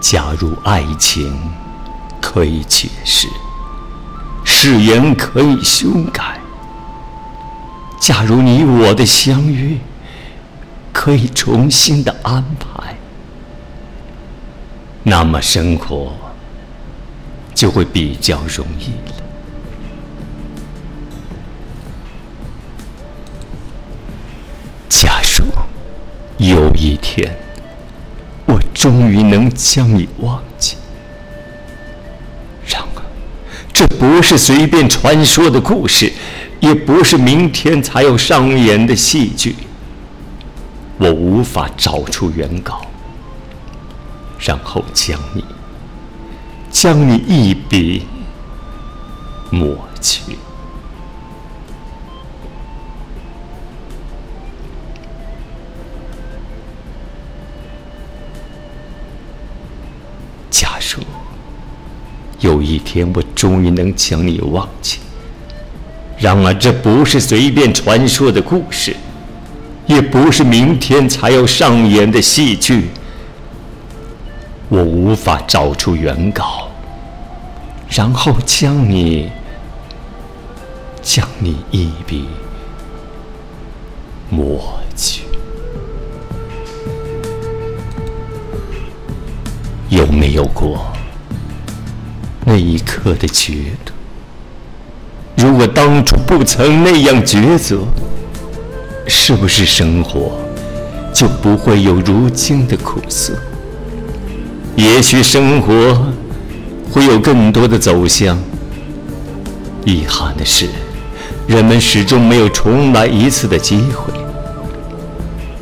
[0.00, 1.38] 假如爱情
[2.20, 3.28] 可以解释，
[4.44, 6.38] 誓言可以修改；
[8.00, 9.78] 假如你我的相遇
[10.92, 12.96] 可以重新的安排，
[15.02, 16.12] 那么生活
[17.54, 19.14] 就会比较容易了。
[24.88, 25.44] 假如
[26.38, 27.36] 有一天，
[28.88, 30.74] 终于能将你忘记，
[32.66, 33.02] 然而，
[33.70, 36.10] 这不是随便传说的故事，
[36.58, 39.56] 也不是明天才要上演的戏剧。
[40.96, 42.80] 我无法找出原稿，
[44.38, 45.44] 然后将你，
[46.70, 48.06] 将你一笔
[49.50, 50.22] 抹去。
[60.88, 61.04] 说
[62.40, 65.00] 有一天我终于能将你忘记，
[66.16, 68.96] 然而这不是随便传说的故事，
[69.86, 72.88] 也不是明天才要上演的戏剧。
[74.70, 76.70] 我无法找出原稿，
[77.90, 79.30] 然后将你，
[81.02, 82.28] 将你一笔
[84.30, 85.22] 抹去。
[89.88, 90.86] 有没有过
[92.44, 93.92] 那一刻的觉得，
[95.44, 97.80] 如果当初不曾那样抉择，
[99.06, 100.38] 是不是生活
[101.12, 103.32] 就不会有如今的苦涩？
[104.76, 106.12] 也许生活
[106.92, 108.38] 会有更多的走向。
[109.84, 110.68] 遗憾的是，
[111.46, 114.12] 人们始终没有重来一次的机会。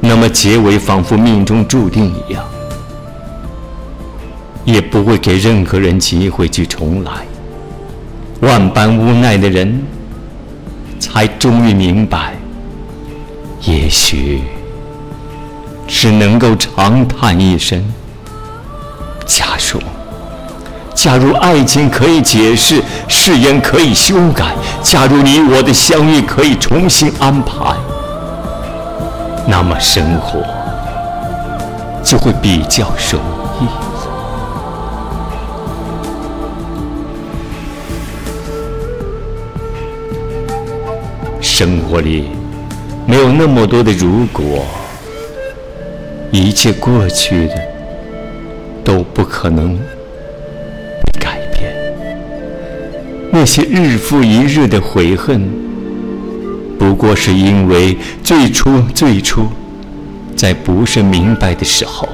[0.00, 2.42] 那么结尾仿佛命中注定一样。
[4.64, 7.10] 也不会给任何人机会去重来。
[8.40, 9.82] 万般无奈的人，
[10.98, 12.34] 才终于明白，
[13.62, 14.42] 也许
[15.86, 17.82] 只能够长叹一声：
[19.24, 19.80] 假如，
[20.94, 27.74] 假如爱情可以解释，誓言可以修改，假如你我的相遇可以重新安排，
[29.46, 30.40] 那么生活
[32.02, 33.20] 就会比较容
[33.60, 33.93] 易。
[41.56, 42.30] 生活里
[43.06, 44.66] 没有那么多的如果，
[46.32, 47.54] 一切过去的
[48.82, 49.78] 都不可能
[51.20, 51.72] 改变。
[53.30, 55.48] 那些日复一日的悔恨，
[56.76, 59.46] 不过是因为最初最初
[60.34, 62.08] 在不是明白的时候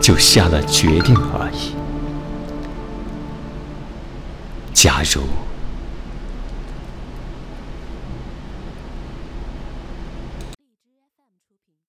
[0.00, 1.74] 就下了决定而已。
[4.72, 5.20] 假如。